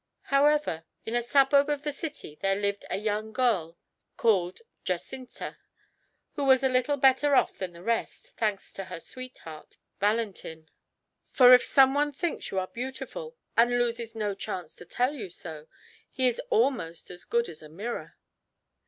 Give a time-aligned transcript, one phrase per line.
[0.33, 3.77] However, in a suburb of the city there lived a young girl
[4.17, 5.59] called Jacinta,
[6.33, 10.71] who was a little better off than the rest, thanks to her sweetheart, Valentin.
[11.29, 15.67] For if someone thinks you are beautiful, and loses no chance to tell you so,
[16.09, 18.17] he is almost as good as a mirror.